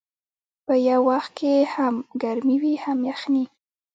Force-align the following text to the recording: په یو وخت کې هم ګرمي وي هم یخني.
په 0.65 0.73
یو 0.89 1.01
وخت 1.11 1.31
کې 1.39 1.53
هم 1.73 1.95
ګرمي 2.21 2.57
وي 2.61 2.75
هم 2.83 2.97
یخني. 3.11 3.45